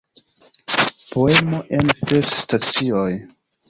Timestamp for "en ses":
1.79-2.35